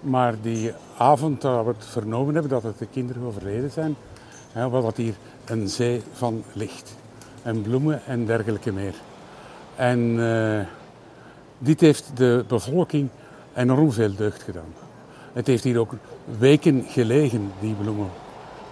Maar 0.00 0.34
die 0.42 0.72
avond 0.98 1.40
dat 1.40 1.64
we 1.64 1.70
het 1.70 1.84
vernomen 1.84 2.34
hebben 2.34 2.52
dat 2.52 2.62
het 2.62 2.78
de 2.78 2.86
kinderen 2.86 3.22
overleden 3.22 3.70
zijn, 3.70 3.96
was 4.52 4.84
dat 4.84 4.96
hier 4.96 5.14
een 5.44 5.68
zee 5.68 6.02
van 6.12 6.42
licht. 6.52 6.96
En 7.42 7.62
bloemen 7.62 8.00
en 8.06 8.26
dergelijke 8.26 8.72
meer. 8.72 8.94
En 9.76 9.98
uh, 9.98 10.60
dit 11.58 11.80
heeft 11.80 12.10
de 12.14 12.44
bevolking 12.48 13.08
enorm 13.54 13.92
veel 13.92 14.14
deugd 14.14 14.42
gedaan. 14.42 14.74
Het 15.32 15.46
heeft 15.46 15.64
hier 15.64 15.78
ook 15.78 15.92
weken 16.38 16.84
gelegen, 16.88 17.52
die 17.60 17.74
bloemen. 17.74 18.08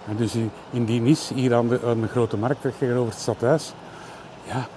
En 0.07 0.15
dus 0.15 0.35
in, 0.71 0.85
die 0.85 1.01
nis, 1.01 1.31
hier 1.35 1.55
aan 1.55 1.67
de, 1.67 2.07
Grote 2.11 2.37
Markt 2.37 2.61
tegenover 2.61 3.11
het 3.11 3.21
stadhuis, 3.21 3.73
ja, 4.47 4.67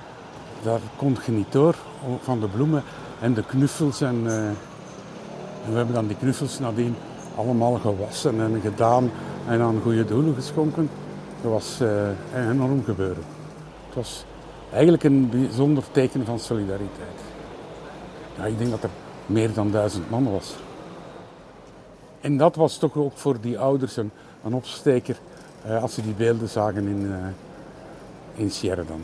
daar 0.63 0.81
kon 0.97 1.17
je 1.27 1.33
niet 1.33 1.53
door 1.53 1.75
van 2.21 2.41
de 2.41 2.49
bloemen 2.49 2.83
en 3.21 3.35
de 3.35 3.45
knuffels. 3.45 4.01
En, 4.01 4.23
uh, 4.25 4.47
en 4.47 4.57
we 5.71 5.77
hebben 5.77 5.95
dan 5.95 6.07
die 6.07 6.17
knuffels 6.17 6.59
nadien 6.59 6.95
allemaal 7.37 7.75
gewassen 7.75 8.41
en 8.41 8.61
gedaan 8.61 9.11
en 9.49 9.61
aan 9.61 9.81
goede 9.83 10.05
doelen 10.05 10.35
geschonken. 10.35 10.91
Dat 11.43 11.53
was 11.53 11.81
een 12.35 12.51
enorm 12.51 12.85
gebeuren. 12.85 13.25
Het 13.87 13.95
was 13.95 14.25
eigenlijk 14.73 15.05
een 15.05 15.29
bijzonder 15.31 15.85
teken 15.91 16.25
van 16.25 16.39
solidariteit. 16.39 17.21
Ja, 18.37 18.45
ik 18.45 18.59
denk 18.59 18.71
dat 18.71 18.83
er 18.83 18.91
meer 19.26 19.52
dan 19.52 19.71
duizend 19.71 20.11
man 20.11 20.30
was. 20.30 20.54
En 22.21 22.37
dat 22.37 22.56
was 22.56 22.78
toch 22.78 22.97
ook 22.97 23.16
voor 23.16 23.40
die 23.40 23.59
ouders 23.59 23.97
een, 23.97 24.11
een 24.45 24.54
opsteker 24.54 25.16
uh, 25.66 25.83
als 25.83 25.95
ze 25.95 26.02
die 26.02 26.14
beelden 26.14 26.49
zagen 26.49 26.87
in, 26.87 27.02
uh, 27.02 27.16
in 28.35 28.50
Sierra 28.50 28.83
dan. 28.88 29.00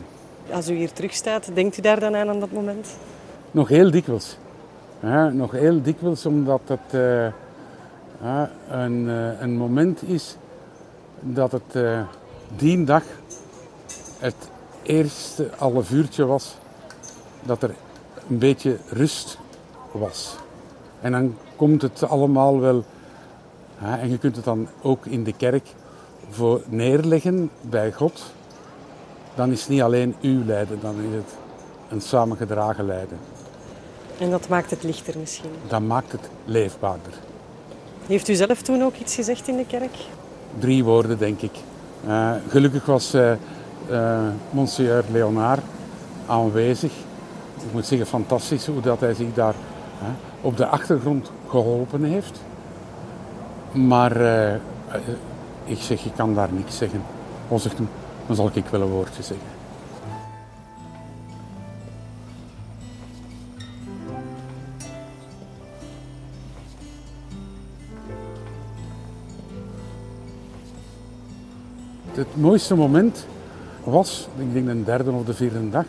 Als 0.55 0.69
u 0.69 0.75
hier 0.75 0.91
terug 0.91 1.13
staat, 1.13 1.49
denkt 1.53 1.77
u 1.77 1.81
daar 1.81 1.99
dan 1.99 2.15
aan 2.15 2.29
aan 2.29 2.39
dat 2.39 2.51
moment? 2.51 2.87
Nog 3.51 3.67
heel 3.67 3.91
dikwijls. 3.91 4.37
Ja, 4.99 5.29
nog 5.29 5.51
heel 5.51 5.81
dikwijls 5.81 6.25
omdat 6.25 6.61
het 6.65 6.93
uh, 6.93 7.27
een, 8.69 9.07
een 9.43 9.57
moment 9.57 10.03
is 10.03 10.37
dat 11.19 11.51
het 11.51 11.97
die 12.55 12.83
dag 12.83 13.03
het 14.19 14.35
eerste 14.83 15.49
half 15.57 15.91
uurtje 15.91 16.25
was 16.25 16.55
dat 17.41 17.63
er 17.63 17.73
een 18.29 18.37
beetje 18.37 18.77
rust 18.89 19.37
was. 19.99 20.35
En 21.01 21.11
dan 21.11 21.35
komt 21.55 21.81
het 21.81 22.03
allemaal 22.03 22.59
wel, 22.59 22.83
hè, 23.75 23.97
en 23.97 24.09
je 24.09 24.17
kunt 24.17 24.35
het 24.35 24.45
dan 24.45 24.67
ook 24.81 25.05
in 25.05 25.23
de 25.23 25.33
kerk 25.33 25.67
voor 26.29 26.61
neerleggen 26.65 27.49
bij 27.61 27.91
God. 27.91 28.23
Dan 29.35 29.51
is 29.51 29.59
het 29.59 29.69
niet 29.69 29.81
alleen 29.81 30.15
uw 30.21 30.45
lijden, 30.45 30.79
dan 30.81 30.95
is 30.95 31.15
het 31.15 31.35
een 31.89 32.01
samengedragen 32.01 32.85
lijden. 32.85 33.17
En 34.19 34.29
dat 34.29 34.47
maakt 34.47 34.69
het 34.69 34.83
lichter 34.83 35.19
misschien? 35.19 35.49
Dat 35.67 35.81
maakt 35.81 36.11
het 36.11 36.29
leefbaarder. 36.45 37.13
Heeft 38.05 38.27
u 38.27 38.33
zelf 38.33 38.61
toen 38.61 38.83
ook 38.83 38.95
iets 38.95 39.15
gezegd 39.15 39.47
in 39.47 39.57
de 39.57 39.65
kerk? 39.65 39.95
Drie 40.59 40.83
woorden, 40.83 41.17
denk 41.17 41.41
ik. 41.41 41.51
Uh, 42.07 42.31
gelukkig 42.47 42.85
was 42.85 43.15
uh, 43.15 43.31
uh, 43.89 44.19
Monsieur 44.49 45.03
Leonard 45.11 45.61
aanwezig. 46.25 46.91
Ik 47.55 47.73
moet 47.73 47.85
zeggen, 47.85 48.07
fantastisch 48.07 48.65
hoe 48.65 48.81
dat 48.81 48.99
hij 48.99 49.13
zich 49.13 49.33
daar 49.33 49.55
op 50.41 50.57
de 50.57 50.67
achtergrond 50.67 51.31
geholpen 51.47 52.03
heeft. 52.03 52.41
Maar 53.71 54.21
ik 55.65 55.77
zeg, 55.79 56.03
je 56.03 56.11
kan 56.15 56.33
daar 56.33 56.53
niks 56.53 56.77
zeggen. 56.77 57.01
Dan 58.27 58.35
zal 58.35 58.49
ik 58.53 58.65
wel 58.65 58.81
een 58.81 58.87
woordje 58.87 59.23
zeggen. 59.23 59.47
Het 72.13 72.41
mooiste 72.41 72.75
moment 72.75 73.25
was, 73.83 74.27
ik 74.37 74.53
denk 74.53 74.67
de 74.67 74.83
derde 74.83 75.11
of 75.11 75.25
de 75.25 75.33
vierde 75.33 75.69
dag. 75.69 75.85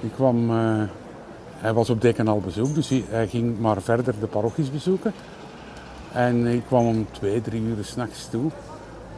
Ik 0.00 0.10
kwam, 0.14 0.50
uh, 0.50 0.82
hij 1.64 1.72
was 1.72 1.90
op 1.90 2.00
Dekenal 2.00 2.40
bezoek, 2.40 2.74
dus 2.74 2.88
hij, 3.08 3.28
ging 3.28 3.58
maar 3.58 3.82
verder 3.82 4.14
de 4.20 4.26
parochies 4.26 4.70
bezoeken. 4.70 5.12
En 6.12 6.46
ik 6.46 6.62
kwam 6.66 6.86
om 6.86 7.06
twee, 7.10 7.40
drie 7.40 7.62
uur 7.62 7.84
s'nachts 7.84 8.28
toe, 8.28 8.50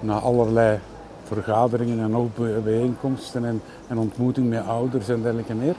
na 0.00 0.18
allerlei 0.18 0.78
vergaderingen 1.24 2.00
en 2.00 2.16
ook 2.16 2.36
bijeenkomsten 2.64 3.44
en, 3.44 3.62
en 3.88 3.98
ontmoeting 3.98 4.48
met 4.48 4.66
ouders 4.66 5.08
en 5.08 5.22
dergelijke 5.22 5.54
meer. 5.54 5.74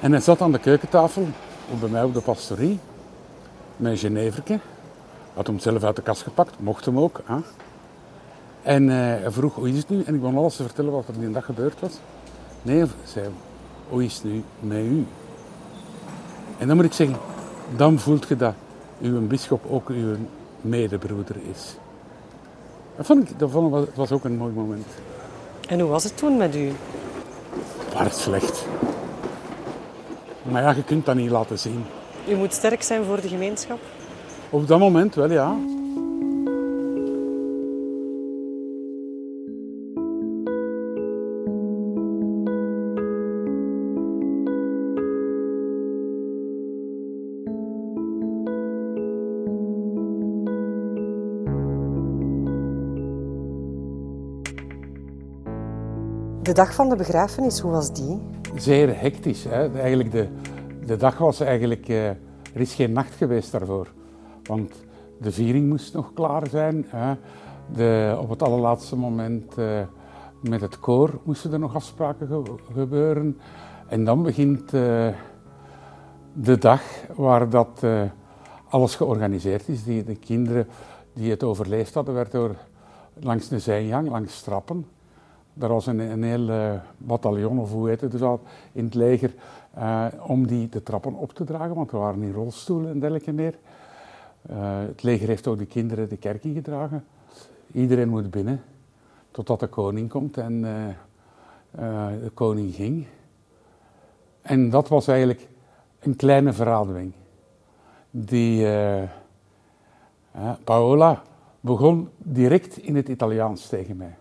En 0.00 0.12
hij 0.12 0.20
zat 0.20 0.40
aan 0.40 0.52
de 0.52 0.58
keukentafel, 0.58 1.26
bij 1.80 1.88
mij 1.88 2.02
op 2.02 2.14
de 2.14 2.20
pastorie, 2.20 2.78
een 3.80 3.98
Geneverke. 3.98 4.58
Had 5.34 5.46
hem 5.46 5.58
zelf 5.58 5.82
uit 5.82 5.96
de 5.96 6.02
kast 6.02 6.22
gepakt, 6.22 6.54
mocht 6.58 6.84
hem 6.84 6.98
ook. 6.98 7.20
Hè. 7.24 7.36
En 8.62 8.82
uh, 8.82 8.94
hij 8.94 9.30
vroeg, 9.30 9.54
hoe 9.54 9.68
is 9.68 9.76
het 9.76 9.88
nu? 9.88 10.02
En 10.02 10.14
ik 10.14 10.20
begon 10.20 10.36
alles 10.36 10.56
te 10.56 10.62
vertellen 10.62 10.92
wat 10.92 11.08
er 11.08 11.18
die 11.18 11.30
dag 11.30 11.44
gebeurd 11.44 11.80
was. 11.80 11.92
Nee, 12.62 12.84
zei 13.04 13.28
hoe 13.88 14.04
is 14.04 14.14
het 14.14 14.24
nu 14.24 14.42
met 14.60 14.78
u? 14.78 15.06
En 16.58 16.66
dan 16.66 16.76
moet 16.76 16.84
ik 16.84 16.92
zeggen, 16.92 17.16
dan 17.76 17.98
voelt 17.98 18.28
je 18.28 18.36
dat 18.36 18.54
uw 19.00 19.26
bischop 19.26 19.64
ook 19.70 19.88
uw 19.88 20.16
medebroeder 20.60 21.36
is. 21.50 21.76
Dat 22.96 23.06
vond 23.06 23.30
ik, 23.30 23.38
dat 23.38 23.50
vond 23.50 23.88
ik, 23.88 23.94
was 23.94 24.12
ook 24.12 24.24
een 24.24 24.36
mooi 24.36 24.52
moment. 24.52 24.86
En 25.68 25.80
hoe 25.80 25.90
was 25.90 26.04
het 26.04 26.16
toen 26.16 26.36
met 26.36 26.56
u? 26.56 26.72
het 27.94 28.16
slecht. 28.16 28.66
Maar 30.42 30.62
ja, 30.62 30.70
je 30.70 30.84
kunt 30.84 31.06
dat 31.06 31.14
niet 31.14 31.30
laten 31.30 31.58
zien. 31.58 31.84
U 32.28 32.34
moet 32.34 32.54
sterk 32.54 32.82
zijn 32.82 33.04
voor 33.04 33.20
de 33.20 33.28
gemeenschap? 33.28 33.78
Op 34.50 34.68
dat 34.68 34.78
moment 34.78 35.14
wel, 35.14 35.30
ja. 35.30 35.56
De 56.52 56.58
dag 56.58 56.74
van 56.74 56.88
de 56.88 56.96
begrafenis, 56.96 57.60
hoe 57.60 57.70
was 57.70 57.92
die? 57.92 58.20
Zeer 58.56 59.00
hectisch. 59.00 59.44
Hè? 59.44 59.78
Eigenlijk 59.78 60.10
de, 60.10 60.28
de 60.86 60.96
dag 60.96 61.18
was 61.18 61.40
eigenlijk... 61.40 61.88
Uh, 61.88 62.08
er 62.08 62.18
is 62.60 62.74
geen 62.74 62.92
nacht 62.92 63.14
geweest 63.14 63.52
daarvoor. 63.52 63.92
Want 64.42 64.72
de 65.20 65.32
viering 65.32 65.68
moest 65.68 65.94
nog 65.94 66.12
klaar 66.14 66.46
zijn. 66.46 66.84
Hè? 66.88 67.14
De, 67.74 68.16
op 68.20 68.28
het 68.28 68.42
allerlaatste 68.42 68.96
moment 68.96 69.58
uh, 69.58 69.80
met 70.42 70.60
het 70.60 70.80
koor 70.80 71.20
moesten 71.24 71.52
er 71.52 71.58
nog 71.58 71.74
afspraken 71.74 72.26
ge 72.26 72.42
gebeuren. 72.72 73.40
En 73.88 74.04
dan 74.04 74.22
begint 74.22 74.72
uh, 74.72 75.08
de 76.32 76.58
dag 76.58 76.82
waar 77.16 77.48
dat 77.48 77.84
alles 78.68 78.94
georganiseerd 78.94 79.68
is. 79.68 79.84
Die, 79.84 80.04
de 80.04 80.16
kinderen 80.16 80.68
die 81.12 81.30
het 81.30 81.42
overleefd 81.42 81.94
hadden, 81.94 82.14
werden 82.14 82.40
door 82.40 82.56
langs 83.14 83.48
de 83.48 83.58
zijgang, 83.58 84.08
langs 84.08 84.36
strappen 84.36 84.86
er 85.58 85.68
was 85.68 85.86
een, 85.86 86.22
heel 86.22 86.48
uh, 86.48 86.74
bataljon, 86.98 87.58
of 87.58 87.72
hoe 87.72 87.88
heet 87.88 88.00
het 88.00 88.10
dus 88.10 88.22
al, 88.22 88.40
in 88.72 88.84
het 88.84 88.94
leger, 88.94 89.34
uh, 89.78 90.06
om 90.26 90.46
die 90.46 90.68
de 90.68 90.82
trappen 90.82 91.14
op 91.14 91.32
te 91.32 91.44
dragen, 91.44 91.74
want 91.74 91.90
we 91.90 91.96
waren 91.96 92.22
in 92.22 92.32
rolstoelen 92.32 92.90
en 92.90 92.98
dergelijke 92.98 93.32
meer. 93.32 93.58
Uh, 94.50 94.56
het 94.86 95.02
leger 95.02 95.28
heeft 95.28 95.46
ook 95.46 95.58
de 95.58 95.66
kinderen 95.66 96.08
de 96.08 96.16
kerk 96.16 96.44
ingedragen. 96.44 97.04
Iedereen 97.72 98.08
moet 98.08 98.30
binnen, 98.30 98.62
totdat 99.30 99.60
de 99.60 99.66
koning 99.66 100.08
komt 100.08 100.36
en 100.36 100.62
de 102.20 102.30
koning 102.34 102.74
ging. 102.74 103.06
En 104.42 104.70
dat 104.70 104.88
was 104.88 105.06
eigenlijk 105.06 105.48
een 105.98 106.16
kleine 106.16 106.52
verademing. 106.52 107.12
Die 108.10 108.66
Paola 110.64 111.22
begon 111.60 112.08
direct 112.18 112.76
in 112.76 112.96
het 112.96 113.08
Italiaans 113.08 113.68
tegen 113.68 113.96
mij. 113.96 114.16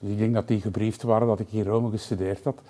Dus 0.00 0.10
ik 0.10 0.18
denk 0.18 0.34
dat 0.34 0.48
die 0.48 0.60
gebriefd 0.60 1.02
waren 1.02 1.26
dat 1.26 1.40
ik 1.40 1.52
in 1.52 1.64
Rome 1.64 1.90
gestudeerd 1.90 2.44
had. 2.44 2.60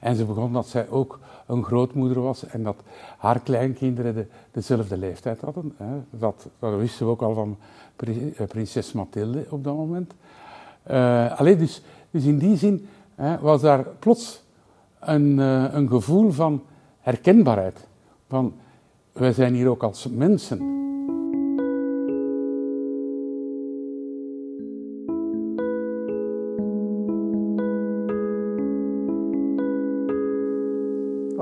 en 0.00 0.16
ze 0.16 0.24
begon 0.24 0.52
dat 0.52 0.66
zij 0.66 0.88
ook 0.88 1.18
een 1.46 1.64
grootmoeder 1.64 2.20
was 2.20 2.46
en 2.46 2.62
dat 2.62 2.76
haar 3.18 3.40
kleinkinderen 3.40 4.14
de, 4.14 4.26
dezelfde 4.50 4.96
leeftijd 4.96 5.40
hadden. 5.40 5.76
Dat, 6.10 6.46
dat 6.58 6.76
wisten 6.76 7.06
we 7.06 7.12
ook 7.12 7.22
al 7.22 7.34
van 7.34 7.56
eh, 7.96 8.46
prinses 8.48 8.92
Mathilde 8.92 9.46
op 9.50 9.64
dat 9.64 9.74
moment. 9.74 10.12
Uh, 10.90 11.38
alleen 11.38 11.58
dus, 11.58 11.82
dus 12.10 12.24
in 12.24 12.38
die 12.38 12.56
zin 12.56 12.88
was 13.40 13.60
daar 13.60 13.84
plots 13.98 14.42
een, 15.00 15.38
uh, 15.38 15.64
een 15.72 15.88
gevoel 15.88 16.30
van 16.30 16.62
herkenbaarheid. 17.00 17.86
Van, 18.28 18.54
wij 19.12 19.32
zijn 19.32 19.54
hier 19.54 19.68
ook 19.68 19.82
als 19.82 20.06
mensen. 20.06 20.58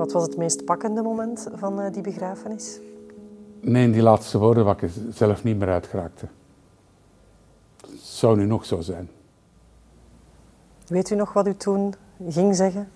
Wat 0.01 0.11
was 0.11 0.23
het 0.23 0.37
meest 0.37 0.65
pakkende 0.65 1.01
moment 1.01 1.47
van 1.53 1.79
uh, 1.79 1.91
die 1.91 2.01
begrafenis? 2.01 2.79
Nee, 3.59 3.89
die 3.91 4.01
laatste 4.01 4.37
woorden 4.37 4.65
waar 4.65 4.83
ik 4.83 4.91
zelf 5.13 5.43
niet 5.43 5.57
meer 5.57 5.69
uitgeraakte. 5.69 6.27
Het 7.81 7.99
zou 7.99 8.37
nu 8.37 8.45
nog 8.45 8.65
zo 8.65 8.81
zijn. 8.81 9.09
Weet 10.87 11.09
u 11.09 11.15
nog 11.15 11.33
wat 11.33 11.47
u 11.47 11.55
toen 11.55 11.93
ging 12.29 12.55
zeggen? 12.55 12.89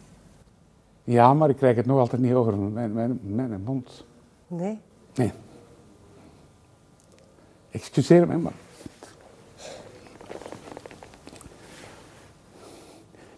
Ja, 1.04 1.34
maar 1.34 1.50
ik 1.50 1.56
krijg 1.56 1.76
het 1.76 1.86
nog 1.86 2.00
altijd 2.00 2.22
niet 2.22 2.34
over 2.34 2.58
mijn, 2.58 2.94
mijn, 2.94 3.20
mijn 3.22 3.62
mond. 3.64 4.06
Nee? 4.48 4.80
Nee. 5.16 5.32
Excuseer 7.72 8.28
me, 8.28 8.38
maar... 8.38 8.54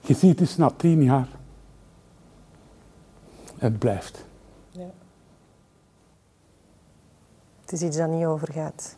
Je 0.02 0.14
ziet 0.14 0.38
dus 0.38 0.58
na 0.58 0.70
tien 0.70 1.04
jaar... 1.04 1.28
Het 3.58 3.80
blijft. 3.80 4.26
Ja. 4.70 4.92
Het 7.62 7.72
is 7.72 7.82
iets 7.82 7.98
dat 7.98 8.10
niet 8.10 8.26
overgaat. 8.26 8.96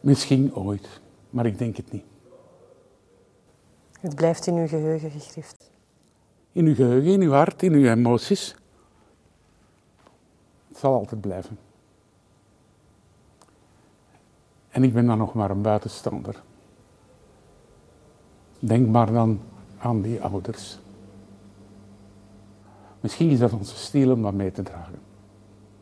Misschien 0.00 0.54
ooit, 0.54 1.00
maar 1.30 1.46
ik 1.46 1.58
denk 1.58 1.76
het 1.76 1.92
niet. 1.92 2.04
Het 4.00 4.14
blijft 4.14 4.46
in 4.46 4.54
uw 4.54 4.66
geheugen 4.66 5.10
gegrift. 5.10 5.70
In 6.52 6.66
uw 6.66 6.74
geheugen, 6.74 7.12
in 7.12 7.20
uw 7.20 7.32
hart, 7.32 7.62
in 7.62 7.72
uw 7.72 7.86
emoties. 7.86 8.54
Het 10.68 10.78
zal 10.78 10.94
altijd 10.94 11.20
blijven. 11.20 11.58
En 14.68 14.84
ik 14.84 14.92
ben 14.92 15.06
dan 15.06 15.18
nog 15.18 15.34
maar 15.34 15.50
een 15.50 15.62
buitenstander. 15.62 16.42
Denk 18.58 18.88
maar 18.88 19.12
dan 19.12 19.40
aan 19.78 20.02
die 20.02 20.22
ouders. 20.22 20.78
Misschien 23.06 23.30
is 23.30 23.38
dat 23.38 23.52
onze 23.52 23.76
stil 23.76 24.12
om 24.12 24.22
dat 24.22 24.32
mee 24.32 24.52
te 24.52 24.62
dragen. 24.62 24.98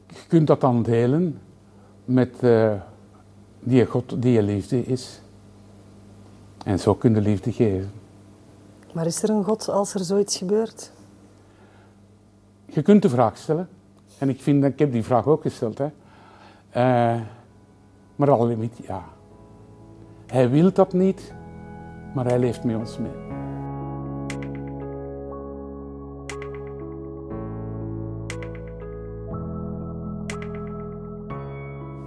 Je 0.07 0.27
kunt 0.29 0.47
dat 0.47 0.61
dan 0.61 0.83
delen 0.83 1.41
met 2.05 2.35
uh, 2.41 2.73
die 3.61 3.87
God 3.87 4.23
die 4.23 4.33
je 4.33 4.43
liefde 4.43 4.85
is. 4.85 5.21
En 6.65 6.79
zo 6.79 6.95
kun 6.95 7.15
je 7.15 7.21
liefde 7.21 7.53
geven. 7.53 7.93
Maar 8.93 9.07
is 9.07 9.23
er 9.23 9.31
een 9.31 9.45
God 9.45 9.69
als 9.69 9.95
er 9.95 10.05
zoiets 10.05 10.37
gebeurt? 10.37 10.93
Je 12.65 12.83
kunt 12.83 13.03
de 13.03 13.09
vraag 13.09 13.37
stellen. 13.37 13.69
En 14.19 14.29
ik, 14.29 14.43
vind, 14.43 14.65
ik 14.65 14.79
heb 14.79 14.93
die 14.93 15.05
vraag 15.05 15.27
ook 15.27 15.43
gesteld. 15.43 15.79
Hè. 15.79 15.89
Uh, 16.77 17.21
maar 18.17 18.31
al 18.31 18.47
limiet 18.47 18.77
ja. 18.87 19.05
Hij 20.27 20.51
wil 20.51 20.73
dat 20.73 20.93
niet, 20.93 21.33
maar 22.15 22.25
hij 22.25 22.39
leeft 22.39 22.65
met 22.65 22.77
ons 22.77 22.99
mee. 22.99 23.44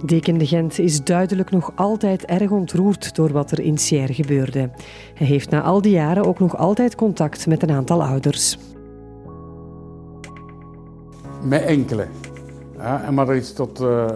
Deken 0.04 0.38
de 0.38 0.46
Gent 0.46 0.78
is 0.78 1.04
duidelijk 1.04 1.50
nog 1.50 1.72
altijd 1.74 2.24
erg 2.24 2.50
ontroerd 2.50 3.14
door 3.14 3.32
wat 3.32 3.50
er 3.50 3.60
in 3.60 3.78
Sierre 3.78 4.14
gebeurde. 4.14 4.70
Hij 5.14 5.26
heeft 5.26 5.50
na 5.50 5.62
al 5.62 5.82
die 5.82 5.92
jaren 5.92 6.24
ook 6.24 6.38
nog 6.38 6.56
altijd 6.56 6.94
contact 6.94 7.46
met 7.46 7.62
een 7.62 7.70
aantal 7.70 8.04
ouders. 8.04 8.58
Met 11.42 11.62
enkele. 11.62 12.06
Ja, 12.76 13.10
maar 13.10 13.26
dat 13.26 13.34
is 13.34 13.52
tot 13.52 13.80
uh, 13.80 14.06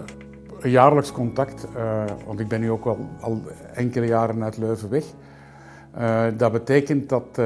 jaarlijks 0.62 1.12
contact, 1.12 1.66
uh, 1.76 2.04
want 2.26 2.40
ik 2.40 2.48
ben 2.48 2.60
nu 2.60 2.70
ook 2.70 2.86
al, 2.86 2.98
al 3.20 3.40
enkele 3.74 4.06
jaren 4.06 4.44
uit 4.44 4.56
Leuven 4.56 4.90
weg. 4.90 5.04
Uh, 5.98 6.24
dat 6.36 6.52
betekent 6.52 7.08
dat, 7.08 7.40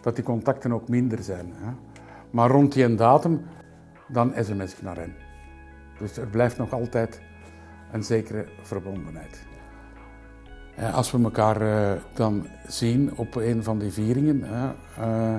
dat 0.00 0.14
die 0.14 0.24
contacten 0.24 0.72
ook 0.72 0.88
minder 0.88 1.22
zijn. 1.22 1.52
Hè. 1.54 1.70
Maar 2.30 2.50
rond 2.50 2.72
die 2.72 2.94
datum, 2.94 3.42
dan 4.08 4.32
sms 4.36 4.72
ik 4.72 4.82
naar 4.82 4.96
hen. 4.96 5.14
Dus 5.98 6.16
er 6.16 6.26
blijft 6.26 6.58
nog 6.58 6.72
altijd 6.72 7.20
een 7.92 8.04
zekere 8.04 8.46
verbondenheid. 8.62 9.48
Als 10.92 11.10
we 11.10 11.22
elkaar 11.22 11.62
uh, 11.62 11.92
dan 12.14 12.46
zien 12.66 13.16
op 13.16 13.34
een 13.34 13.64
van 13.64 13.78
die 13.78 13.92
vieringen, 13.92 14.40
uh, 14.40 15.36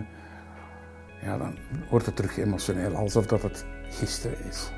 ja, 1.22 1.38
dan 1.38 1.58
wordt 1.90 2.06
het 2.06 2.16
terug 2.16 2.38
emotioneel, 2.38 2.96
alsof 2.96 3.26
dat 3.26 3.42
het 3.42 3.66
gisteren 3.90 4.38
is. 4.50 4.72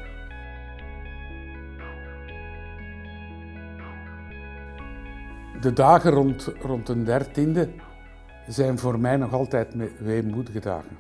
De 5.61 5.73
dagen 5.73 6.11
rond, 6.11 6.53
rond 6.61 6.87
de 6.87 7.03
dertiende 7.03 7.69
zijn 8.47 8.79
voor 8.79 8.99
mij 8.99 9.17
nog 9.17 9.33
altijd 9.33 9.75
weemoedige 9.99 10.59
dagen. 10.59 10.97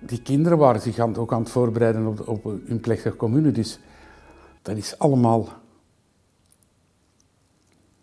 Die 0.00 0.22
kinderen 0.22 0.58
waren 0.58 0.80
zich 0.80 0.98
ook 0.98 1.32
aan 1.32 1.40
het 1.40 1.50
voorbereiden 1.50 2.06
op, 2.06 2.28
op 2.28 2.44
hun 2.44 2.80
plechtige 2.80 3.16
commune, 3.16 3.50
dus 3.50 3.80
dat 4.62 4.76
is 4.76 4.98
allemaal. 4.98 5.48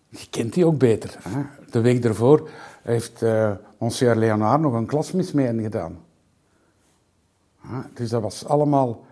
Je 0.10 0.30
kent 0.30 0.54
die 0.54 0.66
ook 0.66 0.78
beter. 0.78 1.18
Hè? 1.20 1.42
De 1.70 1.82
week 1.82 2.04
ervoor 2.04 2.50
heeft 2.82 3.22
uh, 3.22 3.52
Monsieur 3.78 4.16
Leonard 4.16 4.62
nog 4.62 4.74
een 4.74 4.86
klasmis 4.86 5.32
mee 5.32 5.62
gedaan. 5.62 6.04
Dus 7.94 8.10
dat 8.10 8.22
was 8.22 8.46
allemaal 8.46 9.06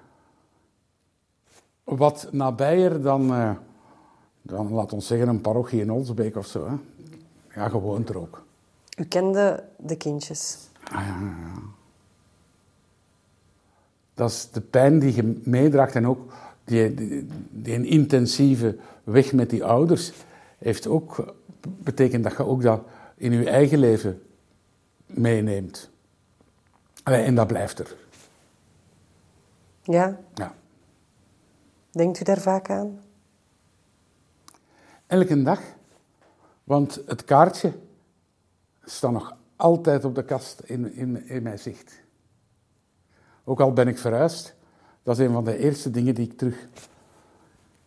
wat 1.84 2.28
nabijer 2.32 3.02
dan, 3.02 3.32
uh, 3.32 3.52
dan, 4.42 4.72
laat 4.72 4.94
ons 4.94 5.08
zeggen, 5.08 5.28
een 5.28 5.42
parochie 5.42 5.82
in 5.82 5.92
Olsbeek 5.92 6.36
of 6.36 6.46
zo. 6.46 6.68
Hè? 6.68 6.76
Ja, 7.56 7.70
gewoon 7.70 8.08
er 8.08 8.18
ook. 8.18 8.44
U 8.98 9.04
kende 9.06 9.64
de 9.78 9.96
kindjes? 9.96 10.58
Ah, 10.84 11.08
ja, 11.08 11.20
ja. 11.20 11.62
Dat 14.14 14.30
is 14.30 14.50
de 14.52 14.62
pijn 14.62 15.00
die 15.00 15.16
je 15.16 15.42
meedraagt 15.44 15.96
en 15.96 16.08
ook 16.08 16.34
die, 16.64 16.94
die, 17.52 17.74
een 17.74 17.86
intensieve 17.86 18.78
weg 19.04 19.34
met 19.34 19.50
die 19.50 19.64
ouders 19.64 20.12
heeft 20.58 20.88
ook, 20.88 21.36
betekent 21.62 22.24
dat 22.24 22.38
je 22.38 22.46
ook 22.46 22.62
dat 22.62 22.82
in 23.16 23.32
je 23.32 23.50
eigen 23.50 23.80
leven 23.80 24.22
meeneemt. 25.06 25.90
En 27.04 27.36
dat 27.36 27.48
blijft 27.48 27.80
er. 27.80 27.96
Ja? 29.82 30.20
Ja. 30.34 30.56
Denkt 31.92 32.20
u 32.20 32.24
daar 32.24 32.42
vaak 32.42 32.70
aan? 32.70 33.00
Elke 35.08 35.42
dag. 35.42 35.60
Want 36.64 37.02
het 37.06 37.24
kaartje 37.24 37.74
staat 38.84 39.12
nog 39.12 39.36
altijd 39.56 40.06
op 40.06 40.16
de 40.16 40.26
kast 40.26 40.60
in, 40.60 40.94
in, 40.94 41.28
in 41.28 41.44
mijn 41.44 41.60
zicht. 41.60 42.02
Ook 43.44 43.60
al 43.60 43.74
ben 43.74 43.88
ik 43.88 43.98
verhuisd, 43.98 44.56
dat 45.04 45.20
is 45.20 45.26
een 45.26 45.34
van 45.34 45.44
de 45.44 45.58
eerste 45.58 45.92
dingen 45.92 46.16
die 46.16 46.26
ik 46.26 46.38
terug 46.38 46.68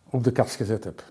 op 0.09 0.23
de 0.23 0.31
kast 0.31 0.55
gezet 0.55 0.83
heb. 0.83 1.03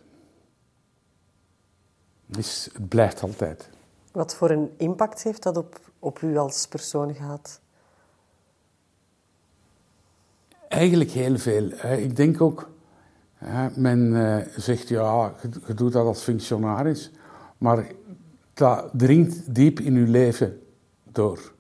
Dus 2.27 2.69
het 2.73 2.89
blijft 2.89 3.23
altijd. 3.23 3.69
Wat 4.13 4.35
voor 4.35 4.51
een 4.51 4.71
impact 4.77 5.23
heeft 5.23 5.43
dat 5.43 5.57
op, 5.57 5.81
op 5.99 6.21
u 6.23 6.37
als 6.37 6.67
persoon 6.67 7.15
gehad? 7.15 7.61
Eigenlijk 10.69 11.11
heel 11.11 11.39
veel. 11.39 11.71
Ik 11.99 12.17
denk 12.17 12.41
ook, 12.41 12.71
men 13.75 14.17
eh, 14.17 14.47
zegt 14.57 14.89
ja, 14.89 15.35
je 15.67 15.75
doet 15.75 15.93
dat 15.93 16.07
als 16.07 16.23
functionaris, 16.23 17.11
maar 17.59 17.87
dat 18.55 18.91
dringt 18.93 19.55
diep 19.55 19.81
in 19.81 19.95
uw 19.95 20.11
leven 20.11 20.61
door. 21.05 21.53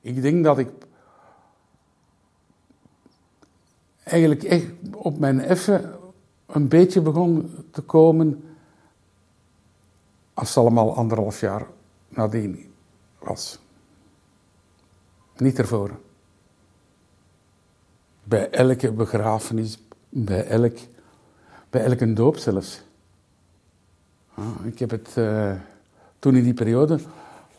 Ik 0.00 0.22
denk 0.22 0.44
dat 0.44 0.58
ik 0.58 0.68
eigenlijk 4.08 4.42
echt 4.42 4.66
op 4.94 5.18
mijn 5.18 5.40
effen 5.40 5.92
een 6.46 6.68
beetje 6.68 7.00
begon 7.00 7.54
te 7.70 7.82
komen 7.82 8.42
als 10.34 10.48
het 10.48 10.58
allemaal 10.58 10.96
anderhalf 10.96 11.40
jaar 11.40 11.66
nadien 12.08 12.72
was. 13.18 13.58
Niet 15.36 15.58
ervoor. 15.58 15.90
Bij 18.24 18.50
elke 18.50 18.92
begrafenis, 18.92 19.82
bij, 20.08 20.46
elk, 20.46 20.76
bij 21.70 21.84
elke 21.84 22.12
doop 22.12 22.36
zelfs. 22.36 22.82
ik 24.64 24.78
heb 24.78 24.90
het 24.90 25.14
uh, 25.18 25.52
toen 26.18 26.36
in 26.36 26.42
die 26.42 26.54
periode 26.54 26.98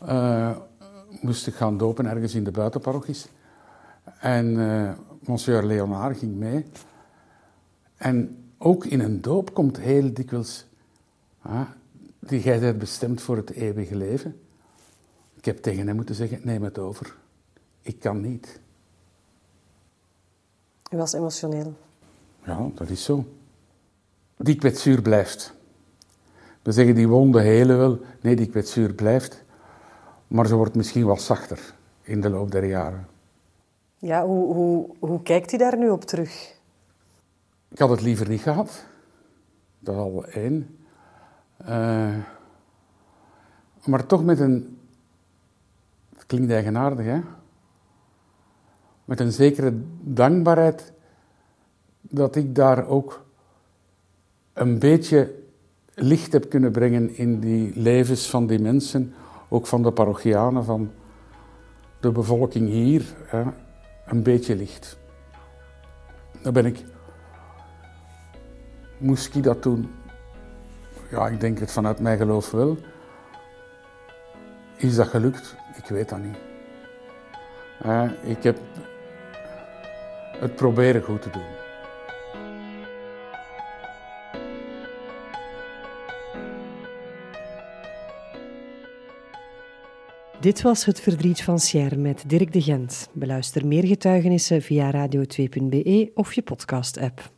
uh, 0.02 0.56
moest 1.20 1.46
ik 1.46 1.54
gaan 1.54 1.78
dopen 1.78 2.06
ergens 2.06 2.34
in 2.34 2.44
de 2.44 2.50
buitenparochies. 2.50 3.28
En 4.20 4.46
uh, 4.46 4.90
monsieur 5.20 5.62
Leonard 5.62 6.18
ging 6.18 6.34
mee. 6.34 6.64
En 7.96 8.44
ook 8.58 8.84
in 8.84 9.00
een 9.00 9.20
doop 9.20 9.54
komt 9.54 9.76
heel 9.76 10.12
dikwijls... 10.14 10.66
die 12.18 12.42
jij 12.42 12.60
bent 12.60 12.78
bestemd 12.78 13.22
voor 13.22 13.36
het 13.36 13.50
eeuwige 13.50 13.96
leven. 13.96 14.40
Ik 15.34 15.44
heb 15.44 15.62
tegen 15.62 15.86
hem 15.86 15.96
moeten 15.96 16.14
zeggen, 16.14 16.40
neem 16.42 16.62
het 16.62 16.78
over. 16.78 17.16
Ik 17.82 18.00
kan 18.00 18.20
niet. 18.20 18.60
U 20.90 20.96
was 20.96 21.12
emotioneel. 21.12 21.74
Ja, 22.44 22.70
dat 22.74 22.88
is 22.88 23.04
zo. 23.04 23.24
Die 24.36 24.56
kwetsuur 24.56 25.02
blijft. 25.02 25.54
We 26.62 26.72
zeggen 26.72 26.94
die 26.94 27.08
wonden 27.08 27.42
helen 27.42 27.78
wel. 27.78 28.00
Nee, 28.20 28.36
die 28.36 28.48
kwetsuur 28.48 28.92
blijft. 28.92 29.42
Maar 30.26 30.46
ze 30.46 30.54
wordt 30.54 30.74
misschien 30.74 31.04
wat 31.04 31.22
zachter 31.22 31.74
in 32.02 32.20
de 32.20 32.30
loop 32.30 32.50
der 32.50 32.64
jaren. 32.64 33.06
Ja, 34.00 34.26
hoe, 34.26 34.54
hoe, 34.54 34.90
hoe 34.98 35.22
kijkt 35.22 35.52
u 35.52 35.56
daar 35.56 35.78
nu 35.78 35.90
op 35.90 36.04
terug? 36.04 36.58
Ik 37.68 37.78
had 37.78 37.90
het 37.90 38.00
liever 38.00 38.28
niet 38.28 38.40
gehad. 38.40 38.86
Dat 39.78 39.94
is 39.94 40.00
al 40.00 40.24
één. 40.24 40.78
Uh, 41.68 42.16
maar 43.84 44.06
toch 44.06 44.24
met 44.24 44.40
een. 44.40 44.78
Het 46.14 46.26
klinkt 46.26 46.50
eigenaardig, 46.52 47.06
hè? 47.06 47.20
Met 49.04 49.20
een 49.20 49.32
zekere 49.32 49.72
dankbaarheid 50.00 50.92
dat 52.00 52.36
ik 52.36 52.54
daar 52.54 52.86
ook 52.86 53.24
een 54.52 54.78
beetje 54.78 55.34
licht 55.94 56.32
heb 56.32 56.50
kunnen 56.50 56.72
brengen 56.72 57.16
in 57.16 57.40
die 57.40 57.72
levens 57.80 58.30
van 58.30 58.46
die 58.46 58.58
mensen, 58.58 59.14
ook 59.48 59.66
van 59.66 59.82
de 59.82 59.92
parochianen, 59.92 60.64
van 60.64 60.90
de 62.00 62.12
bevolking 62.12 62.68
hier. 62.68 63.14
Hè? 63.24 63.42
Een 64.10 64.22
beetje 64.22 64.56
licht. 64.56 64.98
Dan 66.42 66.52
ben 66.52 66.66
ik. 66.66 66.84
Moest 68.98 69.34
ik 69.34 69.42
dat 69.42 69.62
doen? 69.62 69.94
Ja, 71.10 71.28
ik 71.28 71.40
denk 71.40 71.58
het 71.58 71.72
vanuit 71.72 72.00
mijn 72.00 72.18
geloof 72.18 72.50
wel. 72.50 72.78
Is 74.76 74.96
dat 74.96 75.08
gelukt? 75.08 75.56
Ik 75.76 75.84
weet 75.84 76.08
dat 76.08 76.18
niet. 76.18 76.36
ik 78.22 78.42
heb 78.42 78.58
het 80.40 80.54
proberen 80.56 81.02
goed 81.02 81.22
te 81.22 81.30
doen. 81.30 81.59
Dit 90.40 90.62
was 90.62 90.84
Het 90.84 91.00
Verdriet 91.00 91.42
van 91.42 91.58
Sierre 91.58 91.96
met 91.96 92.24
Dirk 92.26 92.52
de 92.52 92.62
Gent. 92.62 93.08
Beluister 93.12 93.66
meer 93.66 93.86
getuigenissen 93.86 94.62
via 94.62 94.92
radio2.be 94.92 96.10
of 96.14 96.34
je 96.34 96.42
podcast-app. 96.42 97.32